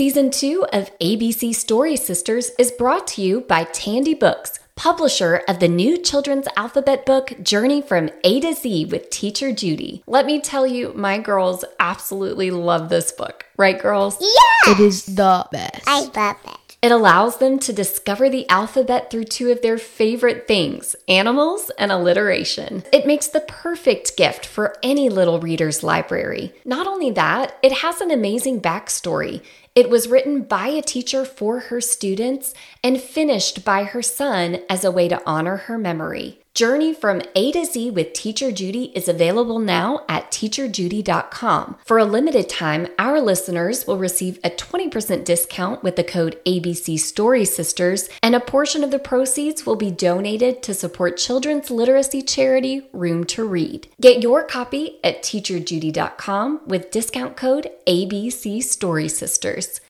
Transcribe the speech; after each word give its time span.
Season 0.00 0.30
2 0.30 0.64
of 0.72 0.98
ABC 0.98 1.54
Story 1.54 1.94
Sisters 1.94 2.52
is 2.58 2.72
brought 2.72 3.06
to 3.08 3.20
you 3.20 3.42
by 3.42 3.64
Tandy 3.64 4.14
Books, 4.14 4.58
publisher 4.74 5.42
of 5.46 5.60
the 5.60 5.68
new 5.68 5.98
children's 5.98 6.48
alphabet 6.56 7.04
book 7.04 7.34
Journey 7.42 7.82
from 7.82 8.08
A 8.24 8.40
to 8.40 8.54
Z 8.54 8.86
with 8.86 9.10
Teacher 9.10 9.52
Judy. 9.52 10.02
Let 10.06 10.24
me 10.24 10.40
tell 10.40 10.66
you, 10.66 10.94
my 10.94 11.18
girls 11.18 11.66
absolutely 11.78 12.50
love 12.50 12.88
this 12.88 13.12
book. 13.12 13.44
Right, 13.58 13.78
girls? 13.78 14.16
Yeah! 14.18 14.72
It 14.72 14.80
is 14.80 15.04
the 15.04 15.46
best. 15.52 15.82
I 15.86 16.00
love 16.00 16.36
it. 16.46 16.59
It 16.82 16.92
allows 16.92 17.36
them 17.36 17.58
to 17.60 17.74
discover 17.74 18.30
the 18.30 18.48
alphabet 18.48 19.10
through 19.10 19.24
two 19.24 19.50
of 19.50 19.60
their 19.60 19.76
favorite 19.76 20.48
things 20.48 20.96
animals 21.08 21.70
and 21.78 21.92
alliteration. 21.92 22.84
It 22.90 23.06
makes 23.06 23.28
the 23.28 23.40
perfect 23.40 24.16
gift 24.16 24.46
for 24.46 24.76
any 24.82 25.10
little 25.10 25.40
reader's 25.40 25.82
library. 25.82 26.54
Not 26.64 26.86
only 26.86 27.10
that, 27.10 27.58
it 27.62 27.72
has 27.72 28.00
an 28.00 28.10
amazing 28.10 28.62
backstory. 28.62 29.42
It 29.74 29.90
was 29.90 30.08
written 30.08 30.42
by 30.42 30.68
a 30.68 30.80
teacher 30.80 31.26
for 31.26 31.60
her 31.60 31.82
students 31.82 32.54
and 32.82 33.00
finished 33.00 33.62
by 33.62 33.84
her 33.84 34.02
son 34.02 34.60
as 34.70 34.82
a 34.82 34.90
way 34.90 35.06
to 35.08 35.22
honor 35.26 35.56
her 35.56 35.76
memory. 35.76 36.39
Journey 36.54 36.92
from 36.92 37.22
A 37.36 37.52
to 37.52 37.64
Z 37.64 37.90
with 37.90 38.12
Teacher 38.12 38.50
Judy 38.50 38.86
is 38.96 39.08
available 39.08 39.60
now 39.60 40.04
at 40.08 40.32
teacherjudy.com. 40.32 41.76
For 41.84 41.98
a 41.98 42.04
limited 42.04 42.48
time, 42.48 42.88
our 42.98 43.20
listeners 43.20 43.86
will 43.86 43.98
receive 43.98 44.40
a 44.42 44.50
20% 44.50 45.24
discount 45.24 45.84
with 45.84 45.94
the 45.94 46.04
code 46.04 46.40
ABC 46.44 46.98
Story 46.98 47.44
Sisters, 47.44 48.08
and 48.20 48.34
a 48.34 48.40
portion 48.40 48.82
of 48.82 48.90
the 48.90 48.98
proceeds 48.98 49.64
will 49.64 49.76
be 49.76 49.92
donated 49.92 50.60
to 50.64 50.74
support 50.74 51.16
children's 51.16 51.70
literacy 51.70 52.20
charity 52.20 52.88
Room 52.92 53.24
to 53.24 53.44
Read. 53.44 53.86
Get 54.00 54.22
your 54.22 54.42
copy 54.42 54.98
at 55.04 55.22
teacherjudy.com 55.22 56.62
with 56.66 56.90
discount 56.90 57.36
code 57.36 57.70
ABC 57.86 58.60
Story 58.62 59.08
Sisters. 59.08 59.80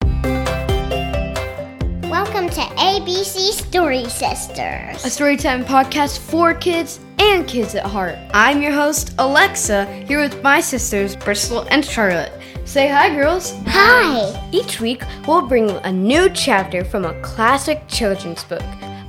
Welcome 2.23 2.51
to 2.51 2.61
ABC 2.61 3.53
Story 3.53 4.05
Sisters. 4.05 5.03
A 5.07 5.09
storytime 5.09 5.65
podcast 5.65 6.19
for 6.19 6.53
kids 6.53 7.01
and 7.19 7.49
kids 7.49 7.75
at 7.75 7.87
heart. 7.87 8.19
I'm 8.35 8.61
your 8.61 8.73
host, 8.73 9.15
Alexa, 9.19 9.87
here 10.07 10.21
with 10.21 10.43
my 10.43 10.61
sisters, 10.61 11.17
Bristol 11.17 11.67
and 11.71 11.83
Charlotte. 11.83 12.31
Say 12.67 12.89
hi, 12.89 13.09
girls. 13.09 13.55
Hi. 13.69 14.51
Each 14.53 14.83
week, 14.83 15.03
we'll 15.27 15.49
bring 15.49 15.71
a 15.71 15.91
new 15.91 16.29
chapter 16.29 16.85
from 16.85 17.07
a 17.07 17.19
classic 17.23 17.85
children's 17.89 18.45
book. 18.45 18.61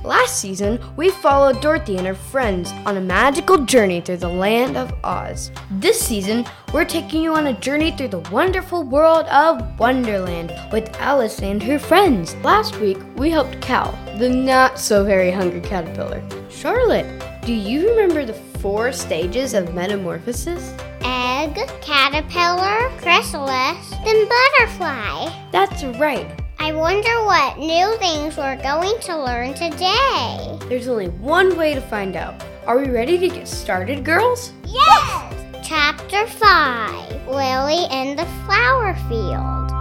Last 0.04 0.38
season, 0.38 0.80
we 0.96 1.10
followed 1.10 1.60
Dorothy 1.60 1.96
and 1.96 2.06
her 2.08 2.14
friends 2.14 2.72
on 2.86 2.96
a 2.96 3.00
magical 3.00 3.58
journey 3.58 4.00
through 4.00 4.16
the 4.16 4.28
land 4.28 4.76
of 4.76 4.92
Oz. 5.04 5.52
This 5.70 6.00
season, 6.00 6.44
we're 6.72 6.84
taking 6.84 7.22
you 7.22 7.34
on 7.34 7.46
a 7.46 7.60
journey 7.60 7.92
through 7.92 8.08
the 8.08 8.28
wonderful 8.30 8.82
world 8.82 9.26
of 9.26 9.78
Wonderland 9.78 10.52
with 10.72 10.92
Alice 10.98 11.40
and 11.40 11.62
her 11.62 11.78
friends. 11.78 12.34
Last 12.36 12.80
week, 12.80 12.98
we 13.16 13.30
helped 13.30 13.60
Cal, 13.60 13.92
the 14.18 14.28
not 14.28 14.80
so 14.80 15.04
very 15.04 15.30
hungry 15.30 15.60
caterpillar. 15.60 16.20
Charlotte, 16.50 17.06
do 17.46 17.52
you 17.52 17.88
remember 17.90 18.24
the 18.24 18.34
four 18.58 18.90
stages 18.90 19.54
of 19.54 19.72
metamorphosis? 19.72 20.74
Egg, 21.04 21.54
caterpillar, 21.80 22.90
chrysalis, 22.98 23.90
then 24.04 24.28
butterfly. 24.28 25.32
That's 25.52 25.84
right. 26.00 26.41
I 26.62 26.70
wonder 26.70 27.24
what 27.24 27.58
new 27.58 27.96
things 27.98 28.36
we're 28.36 28.54
going 28.62 28.96
to 29.00 29.18
learn 29.18 29.52
today. 29.52 30.56
There's 30.68 30.86
only 30.86 31.08
one 31.08 31.56
way 31.56 31.74
to 31.74 31.80
find 31.80 32.14
out. 32.14 32.40
Are 32.68 32.78
we 32.78 32.88
ready 32.88 33.18
to 33.18 33.28
get 33.28 33.48
started, 33.48 34.04
girls? 34.04 34.52
Yes! 34.64 35.34
Chapter 35.66 36.24
5 36.24 37.26
Lily 37.26 37.86
in 37.90 38.14
the 38.14 38.26
Flower 38.46 38.94
Field. 39.08 39.72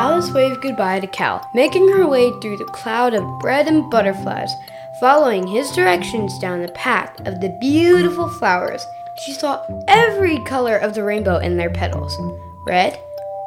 Alice 0.00 0.32
waved 0.32 0.60
goodbye 0.62 0.98
to 0.98 1.06
Cal, 1.06 1.48
making 1.54 1.86
her 1.90 2.08
way 2.08 2.32
through 2.40 2.56
the 2.56 2.64
cloud 2.64 3.14
of 3.14 3.38
bread 3.38 3.68
and 3.68 3.88
butterflies, 3.88 4.50
following 4.98 5.46
his 5.46 5.70
directions 5.70 6.36
down 6.40 6.60
the 6.60 6.72
path 6.72 7.20
of 7.20 7.40
the 7.40 7.56
beautiful 7.60 8.28
flowers. 8.28 8.84
She 9.24 9.32
saw 9.32 9.64
every 9.86 10.40
color 10.40 10.76
of 10.76 10.94
the 10.96 11.04
rainbow 11.04 11.38
in 11.38 11.56
their 11.56 11.70
petals 11.70 12.18
red, 12.66 12.98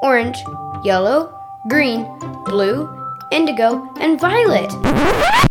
orange, 0.01 0.37
yellow, 0.83 1.33
green, 1.67 2.05
blue, 2.45 2.89
indigo, 3.31 3.89
and 3.99 4.19
violet. 4.19 4.69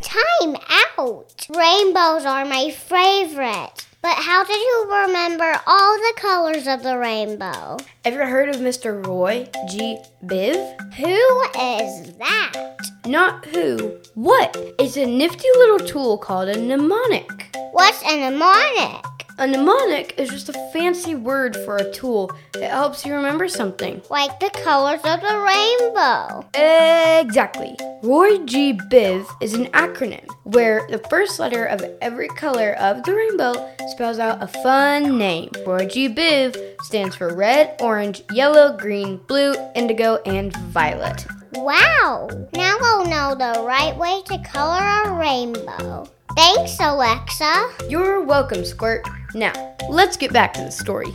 Time 0.02 0.56
out! 0.98 1.46
Rainbows 1.54 2.24
are 2.24 2.44
my 2.44 2.70
favorite. 2.70 3.86
But 4.02 4.16
how 4.18 4.44
did 4.44 4.60
you 4.60 4.86
remember 4.90 5.60
all 5.66 5.96
the 5.96 6.12
colors 6.16 6.66
of 6.66 6.82
the 6.82 6.98
rainbow? 6.98 7.78
Ever 8.04 8.26
heard 8.26 8.50
of 8.50 8.56
Mr. 8.56 9.04
Roy 9.06 9.48
G. 9.70 9.98
Biv? 10.24 10.94
Who 10.94 11.42
is 11.58 12.12
that? 12.18 12.76
Not 13.06 13.46
who, 13.46 13.98
what? 14.14 14.54
It's 14.78 14.96
a 14.98 15.06
nifty 15.06 15.48
little 15.56 15.78
tool 15.78 16.18
called 16.18 16.50
a 16.50 16.58
mnemonic. 16.58 17.56
What's 17.72 18.02
a 18.02 18.18
mnemonic? 18.18 19.04
A 19.36 19.48
mnemonic 19.48 20.14
is 20.16 20.30
just 20.30 20.48
a 20.48 20.70
fancy 20.72 21.16
word 21.16 21.56
for 21.64 21.76
a 21.76 21.90
tool 21.90 22.30
that 22.52 22.70
helps 22.70 23.04
you 23.04 23.12
remember 23.12 23.48
something. 23.48 24.00
Like 24.08 24.38
the 24.38 24.50
colors 24.62 25.00
of 25.02 25.20
the 25.20 25.38
rainbow. 25.40 26.46
Exactly. 26.54 27.76
Roy 28.04 28.38
G. 28.44 28.74
Biv 28.74 29.26
is 29.42 29.54
an 29.54 29.66
acronym 29.72 30.24
where 30.44 30.86
the 30.88 31.02
first 31.10 31.40
letter 31.40 31.64
of 31.64 31.82
every 32.00 32.28
color 32.28 32.74
of 32.74 33.02
the 33.02 33.12
rainbow 33.12 33.74
spells 33.88 34.20
out 34.20 34.40
a 34.40 34.46
fun 34.46 35.18
name. 35.18 35.50
Roy 35.66 35.86
G. 35.86 36.08
Biv 36.08 36.56
stands 36.82 37.16
for 37.16 37.34
red, 37.34 37.74
orange, 37.80 38.22
yellow, 38.30 38.76
green, 38.76 39.16
blue, 39.26 39.54
indigo, 39.74 40.18
and 40.26 40.56
violet. 40.68 41.26
Wow! 41.54 42.28
Now 42.52 42.76
we'll 42.80 43.06
know 43.06 43.34
the 43.34 43.64
right 43.64 43.96
way 43.96 44.22
to 44.26 44.38
color 44.44 44.80
a 45.06 45.12
rainbow. 45.12 46.08
Thanks, 46.36 46.78
Alexa. 46.80 47.70
You're 47.88 48.20
welcome, 48.24 48.64
Squirt. 48.64 49.06
Now, 49.34 49.76
let's 49.90 50.16
get 50.16 50.32
back 50.32 50.52
to 50.54 50.62
the 50.62 50.70
story. 50.70 51.12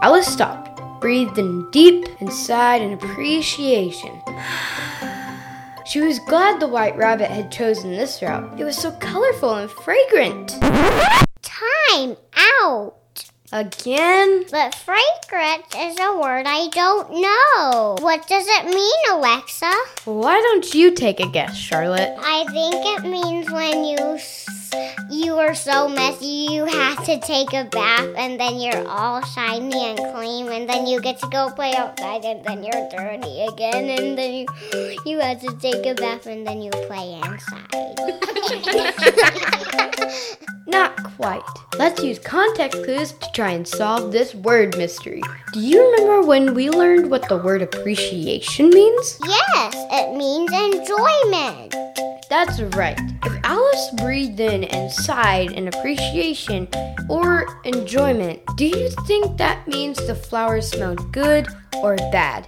Alice 0.00 0.32
stopped, 0.32 0.80
breathed 1.00 1.38
in 1.38 1.68
deep 1.72 2.06
and 2.20 2.32
sighed 2.32 2.82
in 2.82 2.92
appreciation. 2.92 4.20
She 5.84 6.00
was 6.00 6.20
glad 6.20 6.58
the 6.58 6.68
white 6.68 6.96
rabbit 6.96 7.28
had 7.28 7.52
chosen 7.52 7.90
this 7.90 8.22
route. 8.22 8.58
It 8.58 8.64
was 8.64 8.78
so 8.78 8.92
colorful 8.92 9.56
and 9.56 9.70
fragrant. 9.70 10.50
Time 11.42 12.16
out. 12.34 12.94
Again? 13.52 14.46
But 14.50 14.74
fragrant 14.74 15.64
is 15.76 15.98
a 16.00 16.16
word 16.16 16.46
I 16.46 16.68
don't 16.68 17.10
know. 17.20 17.96
What 18.00 18.26
does 18.26 18.46
it 18.48 18.66
mean, 18.66 18.94
Alexa? 19.10 19.70
Why 20.04 20.40
don't 20.40 20.72
you 20.72 20.92
take 20.92 21.20
a 21.20 21.28
guess, 21.28 21.58
Charlotte? 21.58 22.16
I 22.20 22.46
think 22.52 22.74
it 22.74 23.06
means 23.06 23.50
when 23.50 23.84
you 23.84 24.18
you 25.10 25.36
are 25.38 25.54
so 25.54 25.88
messy 25.88 26.46
you 26.50 26.64
have 26.64 27.04
to 27.04 27.18
take 27.20 27.52
a 27.52 27.64
bath 27.64 28.08
and 28.16 28.40
then 28.40 28.58
you're 28.58 28.86
all 28.88 29.22
shiny 29.22 29.90
and 29.90 29.98
clean 30.14 30.48
and 30.48 30.68
then 30.68 30.86
you 30.86 31.00
get 31.00 31.18
to 31.18 31.28
go 31.28 31.50
play 31.50 31.74
outside 31.74 32.24
and 32.24 32.44
then 32.44 32.62
you're 32.62 32.88
dirty 32.90 33.42
again 33.42 33.88
and 33.88 34.16
then 34.16 34.32
you 34.32 34.46
you 35.04 35.20
have 35.20 35.40
to 35.40 35.54
take 35.58 35.84
a 35.86 35.94
bath 35.94 36.26
and 36.26 36.46
then 36.46 36.62
you 36.62 36.70
play 36.70 37.20
inside. 37.22 37.72
Not 40.66 40.96
quite. 41.16 41.42
Let's 41.76 42.02
use 42.02 42.18
context 42.18 42.82
clues 42.84 43.12
to 43.12 43.28
try 43.34 43.50
and 43.50 43.66
solve 43.66 44.12
this 44.12 44.34
word 44.34 44.76
mystery. 44.78 45.22
Do 45.52 45.60
you 45.60 45.90
remember 45.90 46.26
when 46.26 46.54
we 46.54 46.70
learned 46.70 47.10
what 47.10 47.28
the 47.28 47.36
word 47.36 47.62
appreciation 47.62 48.70
means? 48.70 49.18
yes, 49.26 49.74
it 49.90 50.16
means 50.16 50.50
enjoyment. 50.52 51.91
That's 52.32 52.62
right. 52.74 52.98
If 53.26 53.40
Alice 53.44 53.90
breathed 53.98 54.40
in 54.40 54.64
and 54.64 54.90
sighed 54.90 55.52
in 55.52 55.68
appreciation 55.68 56.66
or 57.10 57.60
enjoyment, 57.64 58.40
do 58.56 58.64
you 58.64 58.88
think 59.06 59.36
that 59.36 59.68
means 59.68 59.98
the 60.06 60.14
flowers 60.14 60.70
smelled 60.70 61.12
good 61.12 61.46
or 61.76 61.96
bad? 62.10 62.46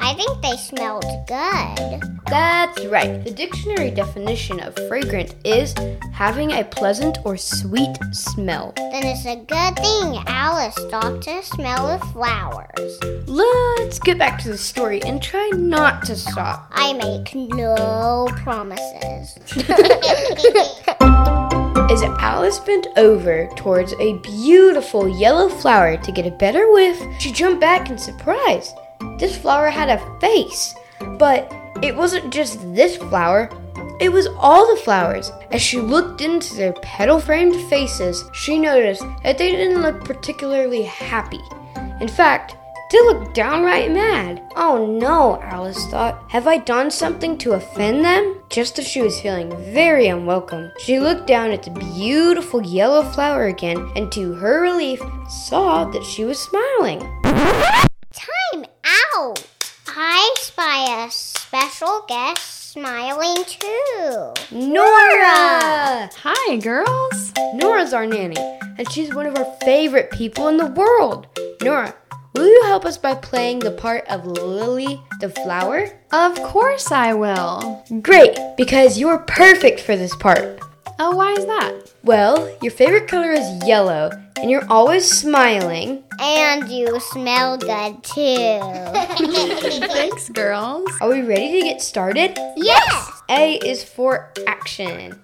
I 0.00 0.14
think 0.14 0.42
they 0.42 0.56
smelled 0.56 1.04
good. 1.26 2.02
That's 2.28 2.84
right. 2.86 3.22
The 3.22 3.30
dictionary 3.30 3.90
definition 3.90 4.60
of 4.60 4.74
fragrant 4.88 5.34
is 5.44 5.74
having 6.12 6.52
a 6.52 6.64
pleasant 6.64 7.18
or 7.24 7.36
sweet 7.36 7.96
smell. 8.12 8.72
Then 8.76 9.04
it's 9.04 9.26
a 9.26 9.36
good 9.36 9.76
thing 9.76 10.22
Alice 10.26 10.74
stopped 10.74 11.22
to 11.24 11.42
smell 11.42 11.98
the 11.98 12.04
flowers. 12.06 13.28
Let's 13.28 13.98
get 13.98 14.18
back 14.18 14.40
to 14.42 14.48
the 14.48 14.58
story 14.58 15.02
and 15.02 15.22
try 15.22 15.50
not 15.54 16.04
to 16.06 16.16
stop. 16.16 16.70
I 16.72 16.92
make 16.94 17.34
no 17.34 18.28
promises. 18.36 19.38
As 21.88 22.02
Alice 22.02 22.58
bent 22.58 22.88
over 22.96 23.48
towards 23.54 23.94
a 24.00 24.18
beautiful 24.18 25.08
yellow 25.08 25.48
flower 25.48 25.96
to 25.96 26.10
get 26.10 26.26
a 26.26 26.32
better 26.32 26.72
whiff, 26.72 27.00
she 27.20 27.30
jumped 27.30 27.60
back 27.60 27.88
in 27.88 27.96
surprise. 27.96 28.74
This 29.18 29.38
flower 29.38 29.70
had 29.70 29.88
a 29.88 30.18
face, 30.20 30.74
but 31.16 31.54
it 31.84 31.94
wasn't 31.94 32.32
just 32.32 32.58
this 32.74 32.96
flower. 32.96 33.48
It 34.00 34.08
was 34.08 34.26
all 34.36 34.66
the 34.66 34.82
flowers. 34.82 35.30
As 35.52 35.62
she 35.62 35.78
looked 35.78 36.22
into 36.22 36.56
their 36.56 36.72
petal 36.72 37.20
framed 37.20 37.54
faces, 37.70 38.24
she 38.32 38.58
noticed 38.58 39.04
that 39.22 39.38
they 39.38 39.52
didn't 39.52 39.82
look 39.82 40.04
particularly 40.04 40.82
happy. 40.82 41.40
In 42.00 42.08
fact, 42.08 42.56
They 42.92 43.00
look 43.00 43.34
downright 43.34 43.90
mad. 43.90 44.42
Oh 44.54 44.86
no, 44.86 45.40
Alice 45.42 45.86
thought. 45.86 46.22
Have 46.30 46.46
I 46.46 46.58
done 46.58 46.88
something 46.92 47.36
to 47.38 47.54
offend 47.54 48.04
them? 48.04 48.40
Just 48.48 48.78
as 48.78 48.86
she 48.86 49.02
was 49.02 49.20
feeling 49.20 49.50
very 49.72 50.06
unwelcome, 50.06 50.70
she 50.78 51.00
looked 51.00 51.26
down 51.26 51.50
at 51.50 51.64
the 51.64 51.70
beautiful 51.70 52.62
yellow 52.62 53.02
flower 53.02 53.46
again 53.46 53.90
and 53.96 54.12
to 54.12 54.34
her 54.34 54.62
relief 54.62 55.00
saw 55.28 55.84
that 55.86 56.04
she 56.04 56.24
was 56.24 56.38
smiling. 56.38 57.00
Time 58.12 58.66
out! 58.84 59.44
I 59.88 60.34
spy 60.38 61.04
a 61.04 61.10
special 61.10 62.04
guest 62.06 62.70
smiling 62.70 63.42
too. 63.46 64.32
Nora! 64.52 66.08
Hi, 66.22 66.56
girls. 66.58 67.32
Nora's 67.54 67.92
our 67.92 68.06
nanny, 68.06 68.36
and 68.78 68.88
she's 68.92 69.12
one 69.12 69.26
of 69.26 69.36
our 69.36 69.56
favorite 69.64 70.12
people 70.12 70.46
in 70.46 70.56
the 70.56 70.66
world. 70.66 71.26
Nora, 71.62 71.94
will 72.36 72.46
you 72.46 72.62
help 72.64 72.84
us 72.84 72.98
by 72.98 73.14
playing 73.14 73.60
the 73.60 73.70
part 73.70 74.04
of 74.08 74.26
Lily 74.26 75.00
the 75.20 75.30
flower? 75.30 75.88
Of 76.12 76.34
course 76.42 76.92
I 76.92 77.14
will. 77.14 77.84
Great, 78.02 78.38
because 78.56 78.98
you're 78.98 79.18
perfect 79.18 79.80
for 79.80 79.96
this 79.96 80.14
part. 80.16 80.60
Oh, 80.98 81.14
why 81.16 81.32
is 81.32 81.46
that? 81.46 81.92
Well, 82.04 82.48
your 82.62 82.72
favorite 82.72 83.08
color 83.08 83.32
is 83.32 83.66
yellow, 83.66 84.10
and 84.40 84.50
you're 84.50 84.66
always 84.70 85.10
smiling. 85.10 86.04
And 86.20 86.68
you 86.70 86.98
smell 87.00 87.58
good 87.58 88.02
too. 88.02 88.60
Thanks, 89.86 90.28
girls. 90.30 90.88
Are 91.00 91.08
we 91.10 91.22
ready 91.22 91.60
to 91.60 91.66
get 91.66 91.82
started? 91.82 92.38
yes! 92.56 93.22
A 93.28 93.54
is 93.56 93.82
for 93.84 94.32
action. 94.46 95.20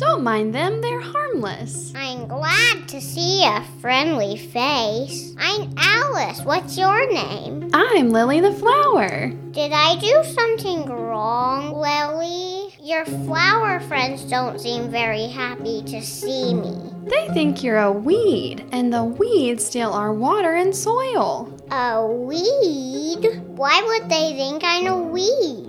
Don't 0.00 0.24
mind 0.24 0.54
them, 0.54 0.80
they're 0.80 1.02
harmless. 1.02 1.92
I'm 1.94 2.26
glad 2.26 2.88
to 2.88 3.02
see 3.02 3.44
a 3.44 3.62
friendly 3.82 4.38
face. 4.38 5.34
I'm 5.38 5.74
Alice. 5.76 6.40
What's 6.40 6.78
your 6.78 7.06
name? 7.12 7.68
I'm 7.74 8.08
Lily 8.08 8.40
the 8.40 8.54
Flower. 8.54 9.28
Did 9.50 9.72
I 9.72 9.98
do 10.00 10.24
something 10.24 10.86
wrong, 10.86 11.74
Lily? 11.74 12.74
Your 12.82 13.04
flower 13.04 13.80
friends 13.80 14.22
don't 14.24 14.58
seem 14.58 14.90
very 14.90 15.26
happy 15.26 15.82
to 15.82 16.00
see 16.00 16.54
me. 16.54 16.78
They 17.04 17.28
think 17.34 17.62
you're 17.62 17.76
a 17.76 17.92
weed, 17.92 18.64
and 18.72 18.90
the 18.90 19.04
weeds 19.04 19.66
steal 19.66 19.92
our 19.92 20.14
water 20.14 20.54
and 20.54 20.74
soil. 20.74 21.54
A 21.70 22.06
weed? 22.06 23.42
Why 23.48 23.82
would 23.82 24.10
they 24.10 24.32
think 24.32 24.62
I'm 24.64 24.86
a 24.86 24.96
weed? 24.96 25.66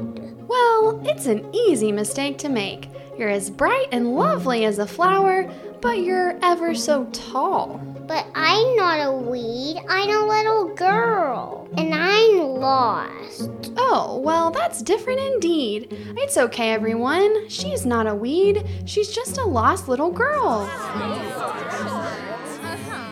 Well, 0.48 1.02
it's 1.06 1.26
an 1.26 1.54
easy 1.54 1.92
mistake 1.92 2.38
to 2.38 2.50
make. 2.50 2.88
You're 3.18 3.30
as 3.30 3.50
bright 3.50 3.88
and 3.92 4.16
lovely 4.16 4.66
as 4.66 4.80
a 4.80 4.88
flower, 4.88 5.52
but 5.82 6.00
you're 6.00 6.38
ever 6.42 6.74
so 6.74 7.06
tall. 7.12 7.80
But 8.08 8.26
I'm 8.36 8.76
not 8.76 9.00
a 9.00 9.12
weed. 9.12 9.82
I'm 9.88 10.10
a 10.10 10.28
little 10.28 10.74
girl. 10.76 11.70
And 11.78 11.94
I'm 11.94 12.40
lost. 12.40 13.50
Oh, 13.78 14.20
well, 14.24 14.52
that's 14.52 14.82
different 14.82 15.20
indeed. 15.20 15.88
It's 16.18 16.38
okay, 16.38 16.72
everyone. 16.72 17.48
She's 17.48 17.86
not 17.86 18.08
a 18.08 18.16
weed, 18.16 18.66
she's 18.86 19.12
just 19.12 19.38
a 19.38 19.46
lost 19.46 19.88
little 19.88 20.12
girl. 20.12 20.68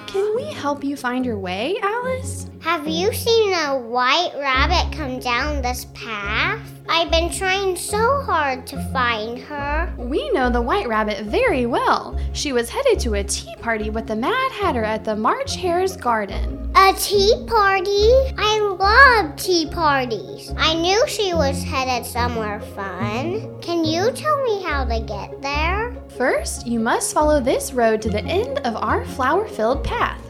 Can 0.08 0.36
we 0.36 0.46
help 0.52 0.84
you 0.84 0.98
find 0.98 1.26
your 1.26 1.38
way, 1.38 1.78
Alice? 1.82 2.50
Have 2.62 2.88
you 2.88 3.14
seen 3.14 3.54
a 3.54 3.78
white 3.78 4.32
rabbit 4.38 4.96
come 4.98 5.20
down 5.20 5.62
this 5.62 5.86
path? 5.94 6.79
I've 6.92 7.12
been 7.12 7.30
trying 7.30 7.76
so 7.76 8.22
hard 8.22 8.66
to 8.68 8.84
find 8.92 9.38
her. 9.38 9.94
We 9.96 10.28
know 10.32 10.50
the 10.50 10.62
White 10.62 10.88
Rabbit 10.88 11.24
very 11.26 11.68
well. 11.68 12.20
She 12.34 12.52
was 12.52 12.68
headed 12.68 13.00
to 13.02 13.14
a 13.14 13.24
tea 13.24 13.56
party 13.62 13.92
with 13.92 14.08
the 14.08 14.16
Mad 14.16 14.52
Hatter 14.54 14.84
at 14.84 15.06
the 15.06 15.16
March 15.16 15.56
Hare's 15.56 15.96
garden. 15.96 16.72
A 16.76 16.94
tea 16.94 17.46
party? 17.48 18.10
I 18.38 18.60
love 18.60 19.36
tea 19.36 19.70
parties. 19.72 20.52
I 20.58 20.74
knew 20.74 21.08
she 21.08 21.36
was 21.36 21.64
headed 21.64 22.08
somewhere 22.08 22.60
fun. 22.60 23.62
Can 23.62 23.86
you 23.86 24.12
tell 24.12 24.42
me 24.44 24.64
how 24.64 24.84
to 24.84 25.00
get 25.00 25.44
there? 25.44 25.96
First, 26.18 26.66
you 26.66 26.80
must 26.80 27.14
follow 27.14 27.40
this 27.40 27.72
road 27.72 28.02
to 28.02 28.10
the 28.10 28.24
end 28.24 28.58
of 28.66 28.76
our 28.76 29.06
flower 29.06 29.48
filled 29.48 29.84
path. 29.84 30.22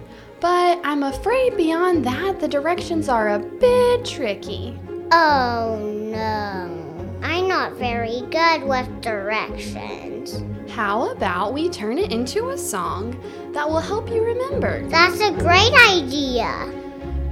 But 0.41 0.79
I'm 0.83 1.03
afraid 1.03 1.55
beyond 1.55 2.05
that, 2.05 2.41
the 2.41 2.47
directions 2.49 3.07
are 3.07 3.29
a 3.29 3.39
bit 3.39 4.05
tricky. 4.05 4.77
Oh 5.11 5.79
no. 5.81 7.19
I'm 7.23 7.47
not 7.47 7.73
very 7.73 8.21
good 8.29 8.63
with 8.63 9.01
directions. 9.01 10.43
How 10.71 11.11
about 11.11 11.53
we 11.53 11.67
turn 11.69 11.97
it 11.97 12.11
into 12.11 12.49
a 12.49 12.57
song 12.57 13.19
that 13.53 13.67
will 13.67 13.79
help 13.79 14.07
you 14.09 14.23
remember? 14.23 14.87
That's 14.89 15.19
a 15.19 15.31
great 15.31 15.73
idea. 15.89 16.71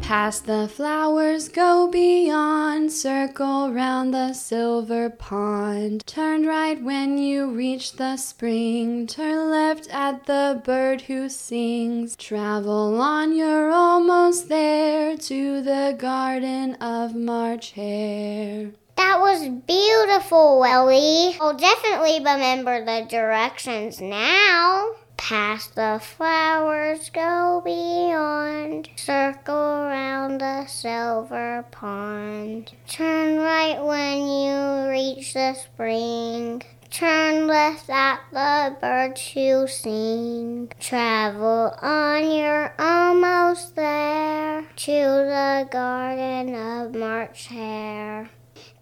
Past 0.07 0.45
the 0.45 0.69
flowers, 0.69 1.49
go 1.49 1.89
beyond, 1.91 2.93
circle 2.93 3.73
round 3.73 4.13
the 4.13 4.31
silver 4.31 5.09
pond. 5.09 6.01
Turn 6.07 6.45
right 6.45 6.81
when 6.81 7.17
you 7.17 7.51
reach 7.51 7.91
the 7.91 8.15
spring, 8.15 9.05
turn 9.05 9.51
left 9.51 9.89
at 9.89 10.25
the 10.25 10.61
bird 10.63 11.01
who 11.01 11.27
sings. 11.27 12.15
Travel 12.15 13.01
on, 13.01 13.35
you're 13.35 13.69
almost 13.69 14.47
there 14.47 15.17
to 15.17 15.61
the 15.61 15.93
garden 15.99 16.75
of 16.75 17.13
March 17.13 17.71
Hare. 17.71 18.71
That 18.95 19.19
was 19.19 19.49
beautiful, 19.67 20.61
Lily. 20.61 21.37
I'll 21.41 21.57
definitely 21.57 22.19
remember 22.19 22.85
the 22.85 23.05
directions 23.09 23.99
now. 23.99 24.91
Past 25.17 25.75
the 25.75 25.99
flowers, 26.01 27.09
go 27.09 27.61
beyond. 27.65 28.89
Circle 28.95 29.55
around 29.55 30.39
the 30.39 30.65
silver 30.67 31.65
pond. 31.71 32.71
Turn 32.87 33.37
right 33.37 33.83
when 33.83 34.27
you 34.27 34.89
reach 34.89 35.33
the 35.33 35.53
spring. 35.55 36.63
Turn 36.89 37.47
left 37.47 37.89
at 37.89 38.21
the 38.31 38.77
birds 38.79 39.27
who 39.33 39.67
sing. 39.67 40.71
Travel 40.79 41.75
on, 41.81 42.31
you're 42.31 42.73
almost 42.79 43.75
there 43.75 44.61
to 44.61 44.91
the 44.91 45.67
garden 45.69 46.55
of 46.55 46.95
March 46.95 47.47
Hare. 47.47 48.29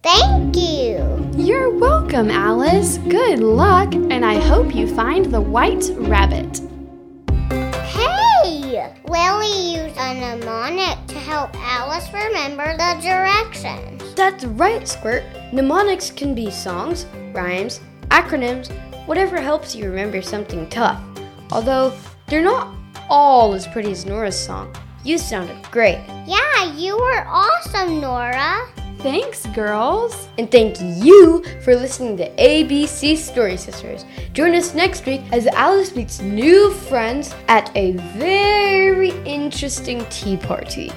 Thank 0.06 0.54
you. 0.54 1.32
You're 1.34 1.76
welcome, 1.76 2.30
Alice. 2.30 2.98
Good 2.98 3.40
luck, 3.40 3.92
and 3.92 4.24
I 4.24 4.38
hope 4.38 4.72
you 4.72 4.86
find 4.86 5.26
the 5.26 5.40
white 5.40 5.90
rabbit. 5.96 6.60
Hey! 7.74 8.94
Lily 9.08 9.74
used 9.74 9.96
a 9.96 10.14
mnemonic 10.14 11.04
to 11.08 11.18
help 11.18 11.50
Alice 11.56 12.06
remember 12.12 12.76
the 12.76 13.00
directions. 13.02 14.14
That's 14.14 14.44
right, 14.44 14.86
Squirt. 14.86 15.24
Mnemonics 15.52 16.12
can 16.12 16.36
be 16.36 16.52
songs, 16.52 17.06
rhymes, 17.32 17.80
acronyms, 18.12 18.70
whatever 19.06 19.40
helps 19.40 19.74
you 19.74 19.86
remember 19.86 20.22
something 20.22 20.70
tough. 20.70 21.02
Although 21.50 21.92
they're 22.28 22.44
not 22.44 22.72
all 23.10 23.54
as 23.54 23.66
pretty 23.66 23.90
as 23.90 24.06
Nora's 24.06 24.38
song. 24.38 24.72
You 25.02 25.18
sounded 25.18 25.68
great. 25.72 25.98
Yeah, 26.28 26.72
you 26.76 26.96
were 26.96 27.26
awesome, 27.26 28.00
Nora. 28.00 28.68
Thanks, 28.98 29.46
girls. 29.46 30.28
And 30.38 30.50
thank 30.50 30.80
you 30.80 31.44
for 31.62 31.76
listening 31.76 32.16
to 32.16 32.30
ABC 32.36 33.16
Story 33.16 33.56
Sisters. 33.56 34.04
Join 34.32 34.54
us 34.54 34.74
next 34.74 35.06
week 35.06 35.22
as 35.32 35.46
Alice 35.48 35.94
meets 35.94 36.20
new 36.20 36.72
friends 36.72 37.34
at 37.48 37.70
a 37.76 37.92
very 38.18 39.10
interesting 39.24 40.04
tea 40.10 40.36
party. 40.36 40.90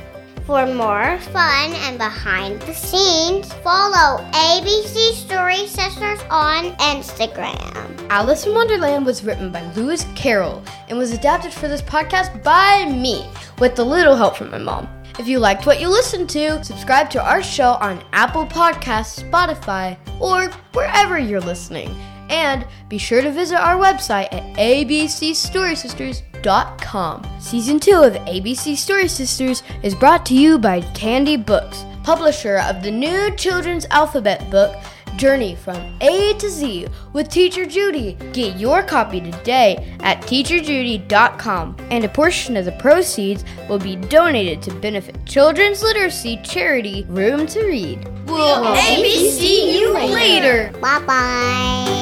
For 0.45 0.65
more 0.65 1.19
fun 1.31 1.73
and 1.73 1.99
behind 1.99 2.59
the 2.63 2.73
scenes, 2.73 3.53
follow 3.61 4.23
ABC 4.31 5.13
Story 5.13 5.67
Sisters 5.67 6.19
on 6.31 6.71
Instagram. 6.77 8.07
Alice 8.09 8.47
in 8.47 8.55
Wonderland 8.55 9.05
was 9.05 9.23
written 9.23 9.51
by 9.51 9.61
Lewis 9.73 10.07
Carroll 10.15 10.63
and 10.87 10.97
was 10.97 11.11
adapted 11.11 11.53
for 11.53 11.67
this 11.67 11.83
podcast 11.83 12.41
by 12.43 12.91
me, 12.91 13.29
with 13.59 13.77
a 13.77 13.83
little 13.83 14.15
help 14.15 14.37
from 14.37 14.49
my 14.49 14.57
mom. 14.57 14.89
If 15.17 15.27
you 15.27 15.39
liked 15.39 15.65
what 15.65 15.81
you 15.81 15.89
listened 15.89 16.29
to, 16.29 16.63
subscribe 16.63 17.09
to 17.11 17.23
our 17.23 17.41
show 17.41 17.71
on 17.81 18.03
Apple 18.13 18.45
Podcasts, 18.45 19.23
Spotify, 19.23 19.97
or 20.19 20.49
wherever 20.73 21.17
you're 21.17 21.41
listening. 21.41 21.89
And 22.29 22.67
be 22.89 22.97
sure 22.97 23.21
to 23.21 23.31
visit 23.31 23.59
our 23.59 23.77
website 23.77 24.27
at 24.31 24.43
abcstorysisters.com. 24.57 27.27
Season 27.39 27.79
2 27.79 27.91
of 27.91 28.13
ABC 28.13 28.77
Story 28.77 29.07
Sisters 29.07 29.63
is 29.81 29.95
brought 29.95 30.25
to 30.27 30.35
you 30.35 30.59
by 30.59 30.81
Candy 30.93 31.37
Books, 31.37 31.83
publisher 32.03 32.59
of 32.59 32.83
the 32.83 32.91
new 32.91 33.31
children's 33.35 33.87
alphabet 33.89 34.51
book, 34.51 34.75
Journey 35.19 35.55
from 35.55 35.75
A 35.99 36.33
to 36.39 36.49
Z 36.49 36.87
with 37.11 37.27
Teacher 37.27 37.65
Judy. 37.65 38.13
Get 38.31 38.57
your 38.57 38.81
copy 38.81 39.19
today 39.19 39.95
at 39.99 40.21
teacherjudy.com, 40.21 41.75
and 41.91 42.05
a 42.05 42.09
portion 42.09 42.55
of 42.55 42.63
the 42.63 42.71
proceeds 42.73 43.43
will 43.67 43.79
be 43.79 43.97
donated 43.97 44.61
to 44.61 44.73
benefit 44.75 45.17
children's 45.25 45.83
literacy 45.83 46.39
charity 46.41 47.05
Room 47.09 47.45
to 47.47 47.65
Read. 47.65 48.07
We'll 48.27 48.63
ABC 48.63 49.73
you 49.73 49.93
later. 49.93 50.71
Bye 50.79 51.03
bye. 51.05 51.98